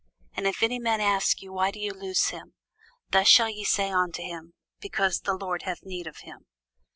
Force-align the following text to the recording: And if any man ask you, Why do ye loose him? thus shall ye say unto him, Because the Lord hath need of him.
And 0.33 0.47
if 0.47 0.63
any 0.63 0.79
man 0.79 0.99
ask 0.99 1.43
you, 1.43 1.53
Why 1.53 1.69
do 1.69 1.79
ye 1.79 1.91
loose 1.91 2.29
him? 2.29 2.55
thus 3.11 3.27
shall 3.27 3.49
ye 3.49 3.63
say 3.63 3.91
unto 3.91 4.23
him, 4.23 4.55
Because 4.79 5.19
the 5.19 5.35
Lord 5.37 5.61
hath 5.61 5.83
need 5.83 6.07
of 6.07 6.21
him. 6.21 6.47